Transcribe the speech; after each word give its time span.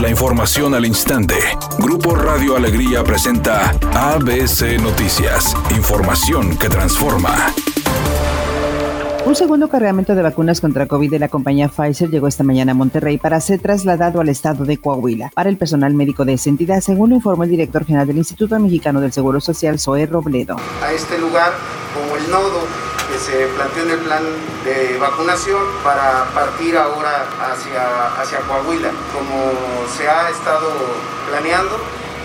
La 0.00 0.08
información 0.08 0.76
al 0.76 0.86
instante. 0.86 1.34
Grupo 1.80 2.14
Radio 2.14 2.54
Alegría 2.54 3.02
presenta 3.02 3.70
ABC 3.94 4.80
Noticias. 4.80 5.56
Información 5.76 6.56
que 6.56 6.68
transforma. 6.68 7.34
Un 9.26 9.34
segundo 9.34 9.68
cargamento 9.68 10.14
de 10.14 10.22
vacunas 10.22 10.60
contra 10.60 10.86
COVID 10.86 11.10
de 11.10 11.18
la 11.18 11.28
compañía 11.28 11.68
Pfizer 11.68 12.10
llegó 12.10 12.28
esta 12.28 12.44
mañana 12.44 12.72
a 12.72 12.74
Monterrey 12.76 13.18
para 13.18 13.40
ser 13.40 13.58
trasladado 13.58 14.20
al 14.20 14.28
estado 14.28 14.64
de 14.64 14.78
Coahuila 14.78 15.32
para 15.34 15.50
el 15.50 15.56
personal 15.56 15.92
médico 15.94 16.24
de 16.24 16.34
esa 16.34 16.48
entidad, 16.48 16.80
según 16.80 17.10
lo 17.10 17.16
informó 17.16 17.42
el 17.42 17.50
director 17.50 17.84
general 17.84 18.06
del 18.06 18.18
Instituto 18.18 18.56
Mexicano 18.60 19.00
del 19.00 19.10
Seguro 19.10 19.40
Social, 19.40 19.80
Zoe 19.80 20.06
Robledo. 20.06 20.58
A 20.80 20.92
este 20.92 21.18
lugar, 21.18 21.52
como 21.92 22.16
el 22.16 22.30
nodo 22.30 22.60
se 23.18 23.46
planteó 23.48 23.82
en 23.82 23.90
el 23.90 23.98
plan 23.98 24.22
de 24.64 24.96
vacunación 24.98 25.62
para 25.82 26.24
partir 26.34 26.76
ahora 26.76 27.26
hacia, 27.40 28.20
hacia 28.20 28.38
Coahuila, 28.40 28.90
como 29.12 29.52
se 29.96 30.08
ha 30.08 30.30
estado 30.30 30.70
planeando 31.28 31.78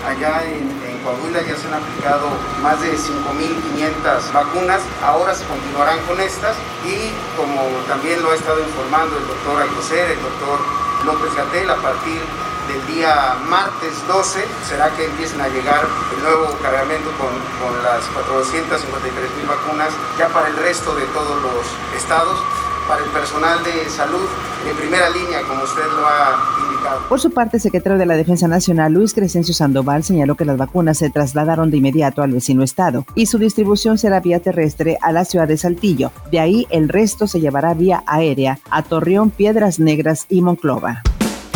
allá 0.06 0.44
en, 0.44 0.84
Coahuila 1.04 1.42
ya 1.42 1.54
se 1.54 1.68
han 1.68 1.74
aplicado 1.74 2.28
más 2.62 2.80
de 2.80 2.96
5.500 2.96 4.32
vacunas, 4.32 4.80
ahora 5.04 5.34
se 5.34 5.44
continuarán 5.44 5.98
con 6.06 6.18
estas 6.18 6.56
y 6.80 7.12
como 7.36 7.60
también 7.86 8.22
lo 8.22 8.30
ha 8.30 8.34
estado 8.34 8.58
informando 8.60 9.18
el 9.18 9.26
doctor 9.26 9.60
Alcocer, 9.60 10.12
el 10.12 10.22
doctor 10.22 10.60
López 11.04 11.34
Gatel, 11.36 11.68
a 11.68 11.76
partir 11.76 12.22
del 12.68 12.86
día 12.94 13.36
martes 13.48 13.92
12 14.08 14.44
será 14.68 14.90
que 14.96 15.04
empiecen 15.06 15.40
a 15.40 15.48
llegar 15.48 15.86
el 16.16 16.22
nuevo 16.22 16.56
cargamento 16.62 17.10
con, 17.18 17.32
con 17.60 17.72
las 17.82 18.04
453 18.14 19.36
mil 19.36 19.46
vacunas 19.46 19.90
ya 20.18 20.28
para 20.28 20.48
el 20.48 20.56
resto 20.56 20.94
de 20.94 21.04
todos 21.06 21.42
los 21.42 21.66
estados, 21.96 22.40
para 22.88 23.02
el 23.04 23.10
personal 23.10 23.62
de 23.64 23.88
salud 23.90 24.28
en 24.68 24.76
primera 24.76 25.10
línea, 25.10 25.42
como 25.42 25.62
usted 25.62 25.84
lo 25.84 26.06
ha 26.06 26.56
indicado. 26.64 27.00
Por 27.08 27.20
su 27.20 27.30
parte, 27.30 27.58
el 27.58 27.62
secretario 27.62 27.98
de 27.98 28.06
la 28.06 28.16
Defensa 28.16 28.48
Nacional, 28.48 28.92
Luis 28.92 29.12
Crescencio 29.12 29.52
Sandoval, 29.52 30.04
señaló 30.04 30.36
que 30.36 30.44
las 30.44 30.56
vacunas 30.56 30.98
se 30.98 31.10
trasladaron 31.10 31.70
de 31.70 31.78
inmediato 31.78 32.22
al 32.22 32.32
vecino 32.32 32.62
estado 32.62 33.04
y 33.14 33.26
su 33.26 33.38
distribución 33.38 33.98
será 33.98 34.20
vía 34.20 34.40
terrestre 34.40 34.98
a 35.02 35.12
la 35.12 35.24
ciudad 35.24 35.48
de 35.48 35.58
Saltillo. 35.58 36.12
De 36.30 36.40
ahí, 36.40 36.66
el 36.70 36.88
resto 36.88 37.26
se 37.26 37.40
llevará 37.40 37.74
vía 37.74 38.02
aérea 38.06 38.58
a 38.70 38.82
Torreón, 38.82 39.30
Piedras 39.30 39.78
Negras 39.78 40.26
y 40.28 40.40
Monclova. 40.40 41.02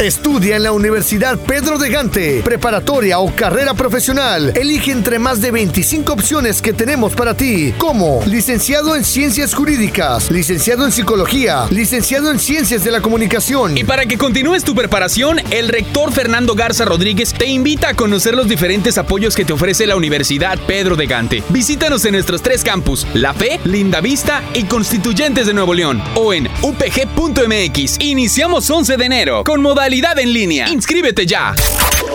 Estudia 0.01 0.55
en 0.55 0.63
la 0.63 0.71
Universidad 0.71 1.37
Pedro 1.41 1.77
de 1.77 1.91
Gante, 1.91 2.41
preparatoria 2.45 3.19
o 3.19 3.35
carrera 3.35 3.75
profesional. 3.75 4.53
Elige 4.55 4.93
entre 4.93 5.19
más 5.19 5.41
de 5.41 5.51
25 5.51 6.13
opciones 6.13 6.63
que 6.63 6.73
tenemos 6.73 7.17
para 7.17 7.35
ti, 7.35 7.75
como 7.79 8.23
licenciado 8.25 8.95
en 8.95 9.03
Ciencias 9.03 9.55
Jurídicas, 9.55 10.31
licenciado 10.31 10.85
en 10.85 10.93
Psicología, 10.93 11.67
licenciado 11.71 12.31
en 12.31 12.39
Ciencias 12.39 12.85
de 12.85 12.93
la 12.93 13.01
Comunicación. 13.01 13.77
Y 13.77 13.83
para 13.83 14.07
que 14.07 14.17
continúes 14.17 14.63
tu 14.63 14.73
preparación, 14.77 15.41
el 15.51 15.67
rector 15.69 16.13
Fernando 16.13 16.55
Garza 16.55 16.85
Rodríguez 16.85 17.35
te 17.35 17.47
invita 17.47 17.89
a 17.89 17.95
conocer 17.95 18.37
los 18.37 18.47
diferentes 18.47 18.99
apoyos 18.99 19.35
que 19.35 19.45
te 19.45 19.53
ofrece 19.53 19.85
la 19.85 19.97
Universidad 19.97 20.61
Pedro 20.65 20.95
de 20.95 21.07
Gante. 21.07 21.43
Visítanos 21.49 22.05
en 22.05 22.13
nuestros 22.13 22.41
tres 22.41 22.63
campus, 22.63 23.05
La 23.15 23.35
Fe, 23.35 23.59
Linda 23.65 24.01
Vista 24.01 24.45
y 24.55 24.63
Constituyentes 24.63 25.49
de 25.49 25.55
Nuevo 25.55 25.75
León, 25.75 26.01
o 26.15 26.33
en 26.33 26.47
upg.mx. 26.63 27.97
Iniciamos 27.99 28.71
11 28.71 28.97
de 28.97 29.05
enero 29.05 29.43
con 29.43 29.61
modalidad 29.61 29.88
en 29.91 30.33
línea. 30.35 30.69
Inscríbete 30.69 31.25
ya. 31.25 31.55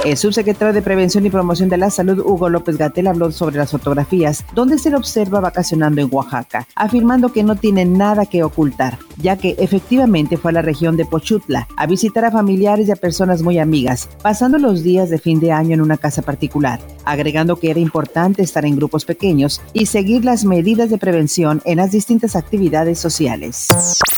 El 0.06 0.16
subsecretario 0.16 0.74
de 0.74 0.84
Prevención 0.84 1.26
y 1.26 1.32
Promoción 1.32 1.70
de 1.70 1.78
la 1.78 1.90
Salud, 1.90 2.20
Hugo 2.20 2.48
López 2.48 2.78
Gatel, 2.78 3.08
habló 3.08 3.32
sobre 3.32 3.58
las 3.58 3.72
fotografías 3.72 4.46
donde 4.54 4.78
se 4.78 4.92
le 4.92 4.96
observa 4.96 5.40
vacacionando 5.40 6.00
en 6.00 6.08
Oaxaca, 6.12 6.68
afirmando 6.76 7.34
que 7.34 7.42
no 7.42 7.56
tiene 7.56 7.86
nada 7.86 8.28
que 8.28 8.44
ocultar, 8.44 9.00
ya 9.24 9.38
que 9.38 9.56
efectivamente 9.58 10.38
fue 10.38 10.52
a 10.52 10.54
la 10.54 10.62
región 10.62 10.98
de 10.98 11.06
Pochutla 11.06 11.68
a 11.78 11.88
visitar 11.88 12.26
a 12.26 12.32
familiares 12.32 12.88
y 12.88 12.92
a 12.92 12.96
personas 12.96 13.42
muy 13.42 13.58
amigas, 13.58 14.10
pasando 14.22 14.60
los 14.60 14.84
días 14.84 15.10
de 15.10 15.18
fin 15.18 15.40
de 15.40 15.52
año 15.52 15.74
en 15.74 15.82
una 15.82 15.98
casa 15.98 16.22
particular, 16.22 16.80
agregando 17.06 17.56
que 17.56 17.72
era 17.72 17.80
importante 17.80 18.44
estar 18.44 18.66
en 18.66 18.76
grupos 18.76 19.06
pequeños 19.06 19.62
y 19.74 19.88
seguir 19.88 20.26
las 20.26 20.46
medidas 20.46 20.90
de 20.90 20.98
prevención 20.98 21.62
en 21.66 21.78
las 21.78 21.92
distintas 21.92 22.36
actividades 22.36 23.00
sociales. 23.00 23.70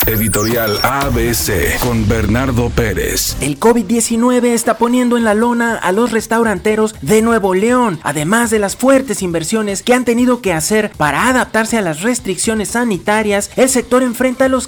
Editorial 0.08 0.78
ABC 0.84 1.80
con 1.80 2.08
Bernardo 2.08 2.70
Pérez. 2.70 3.38
El 3.42 3.60
COVID-19 3.60 4.46
está 4.46 4.78
poniendo 4.78 5.18
en 5.18 5.24
la 5.24 5.34
lona 5.34 5.76
a 5.76 5.92
los 5.92 6.12
restauranteros 6.12 6.96
de 7.02 7.22
Nuevo 7.22 7.54
León, 7.54 8.00
además 8.04 8.50
de 8.50 8.60
las 8.60 8.76
fuertes 8.76 9.22
inversiones 9.22 9.84
que 9.84 9.94
han 9.94 10.06
tenido 10.06 10.42
que 10.42 10.54
hacer 10.54 10.92
para 10.98 11.28
adaptarse 11.28 11.78
a 11.78 11.82
las 11.82 12.02
restricciones 12.02 12.70
sanitarias, 12.70 13.52
el 13.56 13.70
sector 13.70 14.04
enfrenta 14.04 14.48
los 14.48 14.68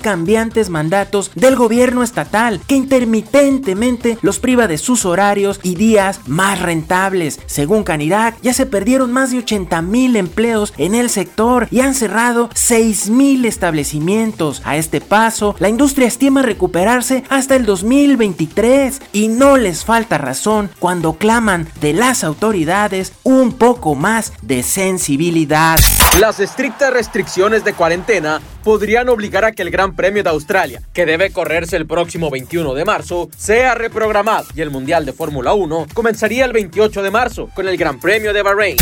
mandatos 0.69 1.31
del 1.35 1.55
gobierno 1.55 2.03
estatal 2.03 2.59
que 2.67 2.75
intermitentemente 2.75 4.17
los 4.21 4.39
priva 4.39 4.67
de 4.67 4.77
sus 4.77 5.05
horarios 5.05 5.59
y 5.63 5.75
días 5.75 6.19
más 6.27 6.61
rentables. 6.61 7.39
Según 7.45 7.83
Canirac, 7.83 8.35
ya 8.41 8.53
se 8.53 8.65
perdieron 8.65 9.11
más 9.13 9.31
de 9.31 9.39
80 9.39 9.81
mil 9.81 10.17
empleos 10.17 10.73
en 10.77 10.95
el 10.95 11.09
sector 11.09 11.67
y 11.71 11.79
han 11.79 11.95
cerrado 11.95 12.49
6 12.53 13.09
mil 13.09 13.45
establecimientos. 13.45 14.61
A 14.65 14.75
este 14.75 14.99
paso, 14.99 15.55
la 15.59 15.69
industria 15.69 16.07
estima 16.07 16.41
recuperarse 16.41 17.23
hasta 17.29 17.55
el 17.55 17.65
2023 17.65 19.01
y 19.13 19.29
no 19.29 19.55
les 19.55 19.85
falta 19.85 20.17
razón 20.17 20.69
cuando 20.79 21.13
claman 21.13 21.69
de 21.79 21.93
las 21.93 22.25
autoridades 22.25 23.13
un 23.23 23.53
poco 23.53 23.95
más 23.95 24.33
de 24.41 24.61
sensibilidad. 24.61 25.79
Las 26.19 26.39
estrictas 26.39 26.91
restricciones 26.91 27.63
de 27.63 27.73
cuarentena 27.73 28.41
podrían 28.63 29.07
obligar 29.07 29.45
a 29.45 29.51
que 29.51 29.61
el 29.61 29.69
Gran 29.69 29.95
Premio 30.07 30.23
de 30.23 30.29
Australia, 30.29 30.81
que 30.93 31.05
debe 31.05 31.31
correrse 31.31 31.75
el 31.75 31.85
próximo 31.85 32.29
21 32.29 32.73
de 32.75 32.85
marzo, 32.85 33.29
sea 33.37 33.75
reprogramado 33.75 34.45
y 34.55 34.61
el 34.61 34.69
Mundial 34.69 35.05
de 35.05 35.11
Fórmula 35.11 35.53
1 35.53 35.87
comenzaría 35.93 36.45
el 36.45 36.53
28 36.53 37.03
de 37.03 37.11
marzo 37.11 37.49
con 37.53 37.67
el 37.67 37.75
Gran 37.75 37.99
Premio 37.99 38.31
de 38.31 38.41
Bahrein. 38.41 38.77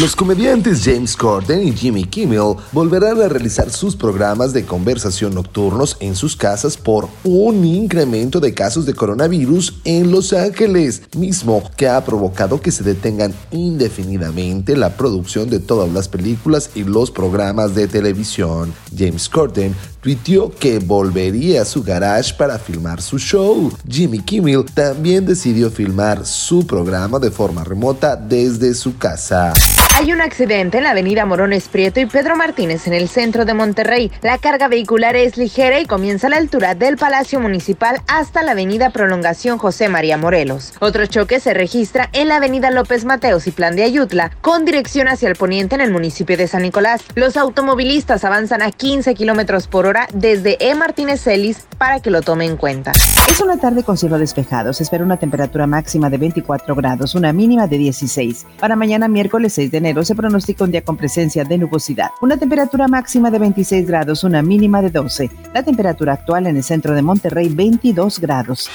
Los 0.00 0.16
comediantes 0.16 0.82
James 0.84 1.16
Corden 1.16 1.68
y 1.68 1.70
Jimmy 1.70 2.02
Kimmel 2.02 2.56
volverán 2.72 3.22
a 3.22 3.28
realizar 3.28 3.70
sus 3.70 3.94
programas 3.94 4.52
de 4.52 4.64
conversación 4.64 5.36
nocturnos 5.36 5.96
en 6.00 6.16
sus 6.16 6.34
casas 6.34 6.76
por 6.76 7.08
un 7.22 7.64
incremento 7.64 8.40
de 8.40 8.52
casos 8.54 8.86
de 8.86 8.94
coronavirus 8.94 9.74
en 9.84 10.10
Los 10.10 10.32
Ángeles, 10.32 11.02
mismo 11.16 11.62
que 11.76 11.86
ha 11.86 12.04
provocado 12.04 12.60
que 12.60 12.72
se 12.72 12.82
detengan 12.82 13.32
indefinidamente 13.52 14.76
la 14.76 14.96
producción 14.96 15.48
de 15.48 15.60
todas 15.60 15.92
las 15.92 16.08
películas 16.08 16.70
y 16.74 16.82
los 16.82 17.12
programas 17.12 17.76
de 17.76 17.86
televisión. 17.86 18.74
James 18.98 19.28
Corden 19.28 19.76
tuiteó 20.00 20.50
que 20.50 20.80
volvería 20.80 21.62
a 21.62 21.64
su 21.64 21.84
garage 21.84 22.34
para 22.34 22.58
filmar 22.58 23.00
su 23.00 23.16
show. 23.16 23.72
Jimmy 23.88 24.18
Kimmel 24.18 24.64
también 24.64 25.24
decidió 25.24 25.70
filmar 25.70 26.26
su 26.26 26.66
programa 26.66 27.20
de 27.20 27.30
forma 27.30 27.62
remota 27.62 28.16
desde 28.16 28.74
su 28.74 28.98
casa. 28.98 29.52
Hay 29.96 30.12
un 30.12 30.20
accidente 30.20 30.78
en 30.78 30.82
la 30.82 30.90
avenida 30.90 31.24
Morones 31.24 31.68
Prieto 31.68 32.00
y 32.00 32.06
Pedro 32.06 32.34
Martínez 32.34 32.88
en 32.88 32.94
el 32.94 33.08
centro 33.08 33.44
de 33.44 33.54
Monterrey. 33.54 34.10
La 34.22 34.38
carga 34.38 34.66
vehicular 34.66 35.14
es 35.14 35.36
ligera 35.36 35.78
y 35.78 35.86
comienza 35.86 36.26
a 36.26 36.30
la 36.30 36.36
altura 36.36 36.74
del 36.74 36.96
Palacio 36.96 37.38
Municipal 37.38 38.02
hasta 38.08 38.42
la 38.42 38.52
avenida 38.52 38.90
Prolongación 38.90 39.56
José 39.56 39.88
María 39.88 40.16
Morelos. 40.16 40.72
Otro 40.80 41.06
choque 41.06 41.38
se 41.38 41.54
registra 41.54 42.10
en 42.12 42.26
la 42.26 42.36
avenida 42.36 42.72
López 42.72 43.04
Mateos 43.04 43.46
y 43.46 43.52
Plan 43.52 43.76
de 43.76 43.84
Ayutla, 43.84 44.32
con 44.40 44.64
dirección 44.64 45.06
hacia 45.06 45.28
el 45.28 45.36
poniente 45.36 45.76
en 45.76 45.80
el 45.80 45.92
municipio 45.92 46.36
de 46.36 46.48
San 46.48 46.62
Nicolás. 46.62 47.00
Los 47.14 47.36
automovilistas 47.36 48.24
avanzan 48.24 48.62
a 48.62 48.72
15 48.72 49.14
kilómetros 49.14 49.68
por 49.68 49.86
hora 49.86 50.08
desde 50.12 50.56
E. 50.58 50.74
Martínez 50.74 51.22
Celis 51.22 51.66
para 51.78 52.00
que 52.00 52.10
lo 52.10 52.22
tome 52.22 52.44
en 52.44 52.56
cuenta. 52.56 52.92
Es 53.28 53.40
una 53.40 53.56
tarde 53.58 53.82
con 53.82 53.96
cielo 53.96 54.18
despejado. 54.18 54.72
Se 54.72 54.82
espera 54.82 55.04
una 55.04 55.16
temperatura 55.16 55.66
máxima 55.66 56.10
de 56.10 56.18
24 56.18 56.74
grados, 56.74 57.14
una 57.14 57.32
mínima 57.32 57.66
de 57.66 57.78
16. 57.78 58.46
Para 58.60 58.76
mañana 58.76 59.08
miércoles 59.08 59.54
6 59.54 59.70
de 59.70 59.78
enero 59.78 60.04
se 60.04 60.14
pronostica 60.14 60.64
un 60.64 60.70
día 60.70 60.82
con 60.82 60.96
presencia 60.96 61.44
de 61.44 61.58
nubosidad. 61.58 62.10
Una 62.20 62.36
temperatura 62.36 62.88
máxima 62.88 63.30
de 63.30 63.38
26 63.38 63.86
grados, 63.86 64.24
una 64.24 64.42
mínima 64.42 64.82
de 64.82 64.90
12. 64.90 65.30
La 65.52 65.62
temperatura 65.62 66.14
actual 66.14 66.46
en 66.46 66.56
el 66.56 66.62
centro 66.62 66.94
de 66.94 67.02
Monterrey 67.02 67.48
22 67.48 68.20
grados. 68.20 68.70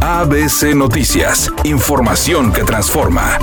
ABC 0.00 0.74
Noticias, 0.74 1.50
información 1.64 2.52
que 2.52 2.64
transforma. 2.64 3.38